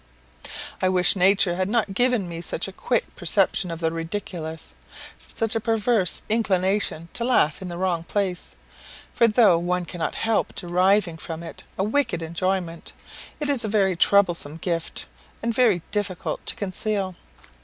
I 0.81 0.89
wish 0.89 1.15
nature 1.15 1.57
had 1.57 1.69
not 1.69 1.93
given 1.93 2.27
me 2.27 2.41
such 2.41 2.67
a 2.67 2.73
quick 2.73 3.15
perception 3.15 3.69
of 3.69 3.79
the 3.81 3.91
ridiculous 3.91 4.73
such 5.31 5.55
a 5.55 5.59
perverse 5.59 6.23
inclination 6.27 7.09
to 7.13 7.23
laugh 7.23 7.61
in 7.61 7.67
the 7.67 7.77
wrong 7.77 8.03
place; 8.05 8.55
for 9.13 9.27
though 9.27 9.59
one 9.59 9.85
cannot 9.85 10.15
help 10.15 10.55
deriving 10.55 11.19
from 11.19 11.43
it 11.43 11.63
a 11.77 11.83
wicked 11.83 12.23
enjoyment, 12.23 12.93
it 13.39 13.47
is 13.47 13.63
a 13.63 13.67
very 13.67 13.95
troublesome 13.95 14.57
gift, 14.57 15.05
and 15.43 15.53
very 15.53 15.83
difficult 15.91 16.47
to 16.47 16.55
conceal. 16.55 17.13